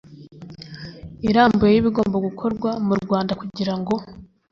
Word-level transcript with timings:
irambuye 1.29 1.71
y'ibigomba 1.73 2.17
gukorwa 2.27 2.69
mu 2.87 2.93
rwanda 3.03 3.31
kugira 3.41 3.73
ngo 3.79 3.93